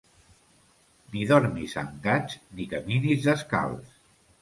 [1.11, 3.97] Ni dormis amb gats ni caminis descalç.